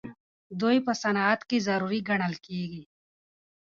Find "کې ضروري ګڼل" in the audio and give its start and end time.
1.49-2.35